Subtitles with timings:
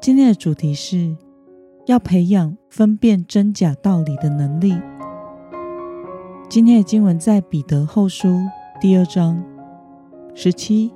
[0.00, 1.16] 今天的主题是
[1.86, 4.80] 要培养分辨真假道理的能力。
[6.48, 8.28] 今天的经文在彼得后书
[8.80, 9.42] 第二章
[10.34, 10.92] 十七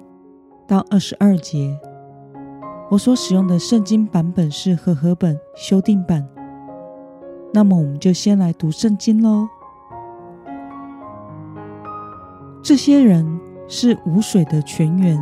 [0.69, 1.77] 到二十二节。
[2.91, 6.27] 我所使用的圣经版本是和合本修订版。
[7.53, 9.49] 那么，我们就先来读圣经喽。
[12.63, 15.19] 这些人是无水的泉源，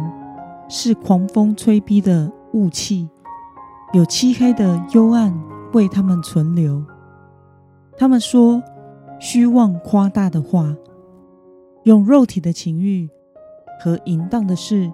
[0.69, 3.09] 是狂风吹逼的雾气。
[3.93, 5.37] 有漆黑的幽暗
[5.73, 6.85] 为他们存留。
[7.99, 8.63] 他们说
[9.19, 10.77] 虚妄夸大的话，
[11.83, 13.09] 用肉体的情欲
[13.81, 14.93] 和淫荡的事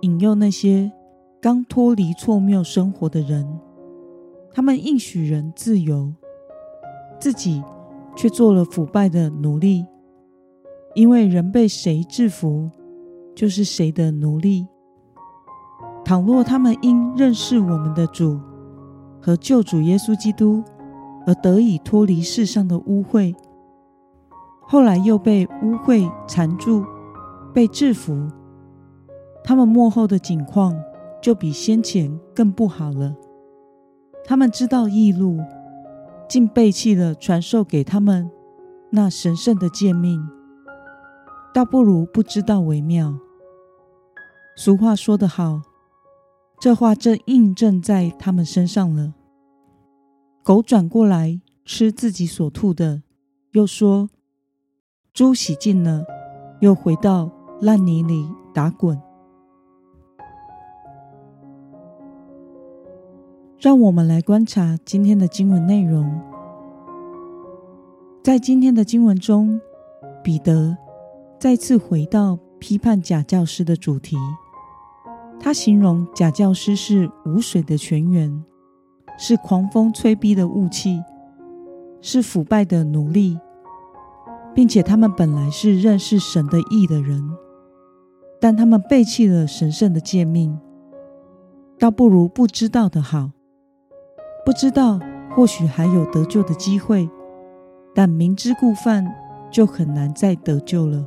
[0.00, 0.90] 引诱那些
[1.40, 3.46] 刚脱离错谬生活的人。
[4.52, 6.12] 他们应许人自由，
[7.20, 7.62] 自己
[8.16, 9.86] 却做了腐败的奴隶。
[10.94, 12.68] 因为人被谁制服，
[13.36, 14.66] 就是谁的奴隶。
[16.08, 18.40] 倘若他们因认识我们的主
[19.20, 20.64] 和救主耶稣基督
[21.26, 23.36] 而得以脱离世上的污秽，
[24.62, 26.82] 后来又被污秽缠住，
[27.52, 28.26] 被制服，
[29.44, 30.74] 他们幕后的景况
[31.20, 33.14] 就比先前更不好了。
[34.24, 35.38] 他们知道异路，
[36.26, 38.30] 竟背弃了传授给他们
[38.88, 40.26] 那神圣的诫命，
[41.52, 43.14] 倒不如不知道为妙。
[44.56, 45.60] 俗话说得好。
[46.60, 49.14] 这话正印证在他们身上了。
[50.42, 53.02] 狗转过来吃自己所吐的，
[53.52, 54.10] 又说
[55.14, 56.04] ：“猪洗净了，
[56.60, 57.30] 又回到
[57.60, 59.00] 烂泥里打滚。”
[63.60, 66.20] 让我们来观察今天的经文内容。
[68.22, 69.60] 在今天的经文中，
[70.24, 70.76] 彼得
[71.38, 74.16] 再次回到批判假教师的主题。
[75.40, 78.44] 他形容假教师是无水的泉源，
[79.16, 81.02] 是狂风吹逼的雾气，
[82.00, 83.38] 是腐败的奴隶，
[84.54, 87.22] 并且他们本来是认识神的意的人，
[88.40, 90.58] 但他们背弃了神圣的诫命，
[91.78, 93.30] 倒不如不知道的好。
[94.44, 94.98] 不知道
[95.34, 97.08] 或许还有得救的机会，
[97.94, 99.06] 但明知故犯
[99.50, 101.06] 就很难再得救了。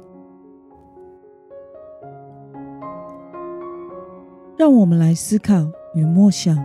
[4.57, 6.56] 让我们来思考与默想，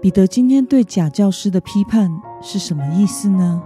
[0.00, 2.10] 彼得今天对假教师的批判
[2.40, 3.62] 是什么意思呢？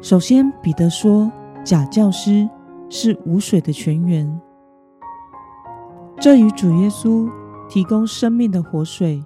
[0.00, 1.30] 首先，彼得说
[1.64, 2.48] 假教师
[2.88, 4.40] 是无水的泉源，
[6.18, 7.30] 这与主耶稣
[7.68, 9.22] 提供生命的活水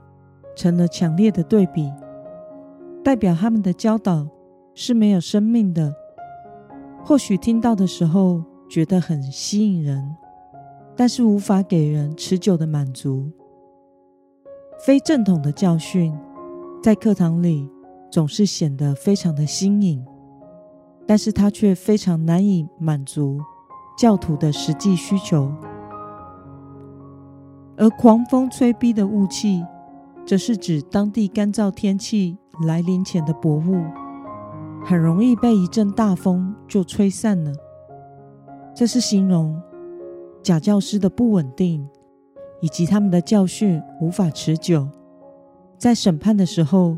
[0.57, 1.93] 成了强烈的对比，
[3.05, 4.27] 代表他们的教导
[4.75, 5.95] 是没有生命的。
[7.05, 10.17] 或许听到的时候觉得很吸引人。
[11.01, 13.31] 但是无法给人持久的满足。
[14.85, 16.15] 非正统的教训
[16.83, 17.67] 在课堂里
[18.11, 20.05] 总是显得非常的新颖，
[21.07, 23.41] 但是它却非常难以满足
[23.97, 25.51] 教徒的实际需求。
[27.79, 29.65] 而狂风吹逼的雾气，
[30.27, 32.37] 则是指当地干燥天气
[32.67, 33.83] 来临前的薄雾，
[34.85, 37.55] 很容易被一阵大风就吹散了。
[38.77, 39.59] 这是形容。
[40.43, 41.87] 假教师的不稳定，
[42.61, 44.89] 以及他们的教训无法持久，
[45.77, 46.97] 在审判的时候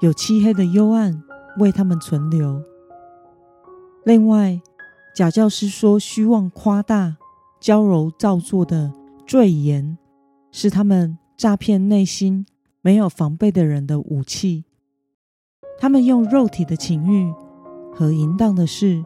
[0.00, 1.22] 有漆黑的幽暗
[1.58, 2.62] 为他们存留。
[4.04, 4.60] 另外，
[5.14, 7.16] 假教师说虚妄夸大、
[7.60, 8.92] 娇柔造作的
[9.26, 9.98] 罪言，
[10.50, 12.46] 是他们诈骗内心
[12.80, 14.64] 没有防备的人的武器。
[15.78, 17.32] 他们用肉体的情欲
[17.94, 19.04] 和淫荡的事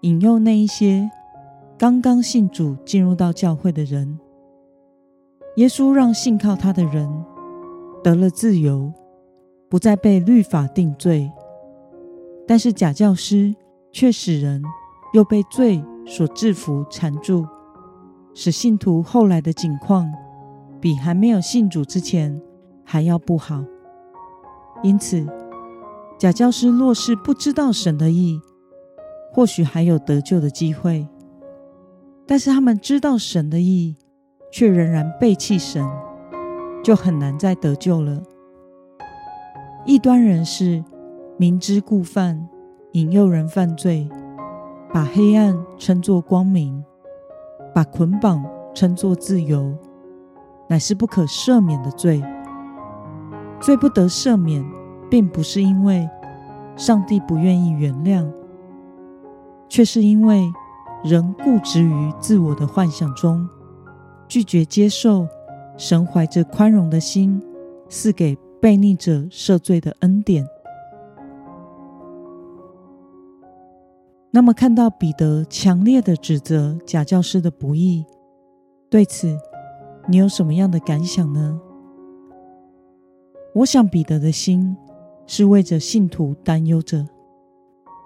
[0.00, 1.10] 引诱那一些。
[1.82, 4.16] 刚刚信主进入到教会的人，
[5.56, 7.10] 耶稣让信靠他的人
[8.04, 8.92] 得了自由，
[9.68, 11.28] 不再被律法定罪。
[12.46, 13.52] 但是假教师
[13.90, 14.62] 却使人
[15.12, 17.44] 又被罪所制服缠住，
[18.32, 20.08] 使信徒后来的境况
[20.80, 22.40] 比还没有信主之前
[22.84, 23.60] 还要不好。
[24.84, 25.26] 因此，
[26.16, 28.40] 假教师若是不知道神的意，
[29.32, 31.04] 或许还有得救的机会。
[32.26, 33.96] 但是他们知道神的意，
[34.50, 35.84] 却仍然背弃神，
[36.82, 38.22] 就很难再得救了。
[39.84, 40.84] 异端人士
[41.36, 42.48] 明知故犯，
[42.92, 44.08] 引诱人犯罪，
[44.92, 46.84] 把黑暗称作光明，
[47.74, 49.76] 把捆绑称作自由，
[50.68, 52.22] 乃是不可赦免的罪。
[53.60, 54.64] 罪不得赦免，
[55.10, 56.08] 并不是因为
[56.76, 58.26] 上帝不愿意原谅，
[59.68, 60.44] 却是因为
[61.04, 63.48] 仍固执于自我的幻想中，
[64.28, 65.26] 拒绝接受
[65.76, 67.42] 神怀着宽容的心
[67.88, 68.36] 赐给。
[68.62, 70.46] 悖逆者赦罪的恩典。
[74.30, 78.06] 那么，看到彼得强烈的指责假教师的不义，
[78.88, 79.36] 对此
[80.06, 81.60] 你有什么样的感想呢？
[83.56, 84.76] 我想，彼得的心
[85.26, 87.04] 是为着信徒担忧着，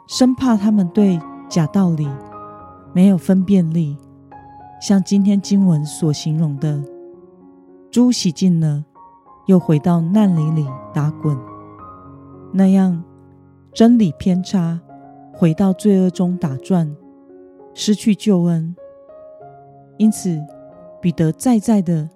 [0.09, 1.21] 生怕他们对
[1.51, 2.09] 假道理
[2.97, 3.95] 没有分辨力，
[4.81, 6.83] 像今天经文所形容的，
[7.91, 8.87] 猪洗净了。
[9.45, 11.37] 又回到难里里打滚，
[12.55, 13.05] 那样
[13.75, 14.81] 真理偏差，
[15.31, 16.97] 回到罪恶中打转，
[17.75, 18.75] 失去救恩。
[19.99, 20.43] 因此，
[20.99, 22.09] 彼得再再的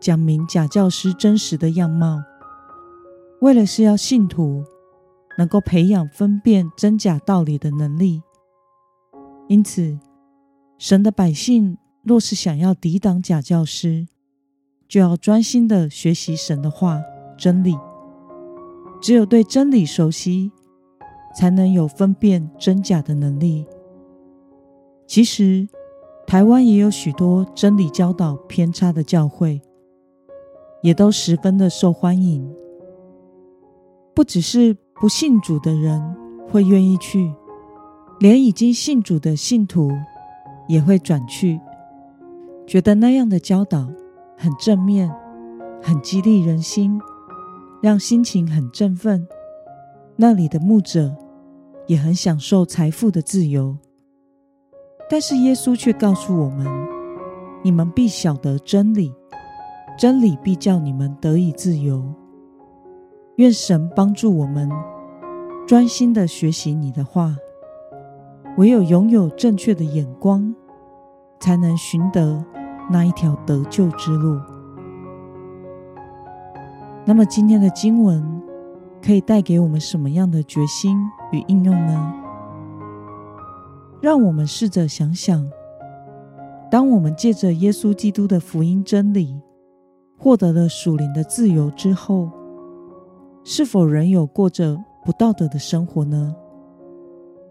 [0.00, 2.20] 讲明假教师真实的样貌，
[3.40, 4.64] 为了是要信徒
[5.38, 8.24] 能够培养分辨真假道理的能力。
[9.48, 9.98] 因此，
[10.78, 14.06] 神的百姓若是想要抵挡假教师，
[14.88, 17.00] 就要专心的学习神的话、
[17.38, 17.76] 真理。
[19.00, 20.50] 只有对真理熟悉，
[21.36, 23.66] 才能有分辨真假的能力。
[25.06, 25.68] 其实，
[26.26, 29.60] 台湾也有许多真理教导偏差的教会，
[30.82, 32.52] 也都十分的受欢迎。
[34.12, 36.16] 不只是不信主的人
[36.50, 37.32] 会愿意去，
[38.18, 39.90] 连已经信主的信徒
[40.68, 41.60] 也会转去，
[42.66, 43.86] 觉得那样的教导。
[44.38, 45.10] 很正面，
[45.82, 47.00] 很激励人心，
[47.80, 49.26] 让心情很振奋。
[50.14, 51.16] 那里的牧者
[51.86, 53.74] 也很享受财富的自由。
[55.08, 56.66] 但是耶稣却告诉我们：
[57.64, 59.10] 你们必晓得真理，
[59.98, 62.04] 真理必叫你们得以自由。
[63.36, 64.70] 愿神帮助我们
[65.66, 67.34] 专心的学习你的话。
[68.56, 70.54] 唯有拥有正确的眼光，
[71.40, 72.44] 才能寻得。
[72.88, 74.40] 那一条得救之路。
[77.04, 78.22] 那么，今天的经文
[79.02, 80.96] 可以带给我们什么样的决心
[81.32, 82.14] 与应用呢？
[84.00, 85.44] 让我们试着想想：
[86.70, 89.40] 当我们借着耶稣基督的福音真理，
[90.16, 92.30] 获得了属灵的自由之后，
[93.42, 96.36] 是否仍有过着不道德的生活呢？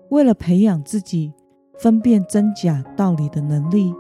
[0.09, 1.33] 为了培养自己
[1.79, 3.93] 分辨真假道理的能力。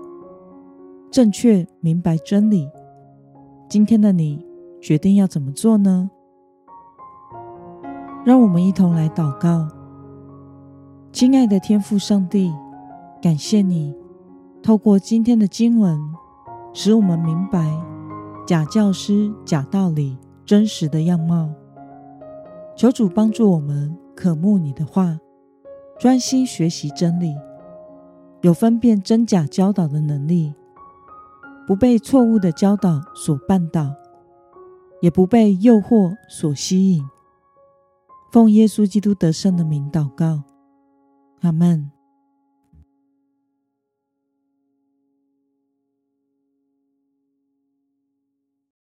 [1.11, 2.69] 正确明白真理，
[3.69, 4.45] 今天的你
[4.81, 6.09] 决定要怎么做呢？
[8.25, 9.67] 让我们一同来祷告。
[11.11, 12.51] 亲爱的天父上帝，
[13.21, 13.95] 感谢你
[14.61, 15.97] 透过今天的经文，
[16.73, 17.71] 使我们明白
[18.45, 21.49] 假教师、假道理真实的样貌。
[22.75, 25.17] 求主帮助我们渴慕你的话，
[25.97, 27.35] 专心学习真理，
[28.41, 30.53] 有分辨真假教导的能力。
[31.65, 33.91] 不被错误的教导所绊倒，
[35.01, 37.03] 也不被诱惑所吸引。
[38.31, 40.43] 奉耶稣基督得胜的名祷告，
[41.41, 41.94] 阿门。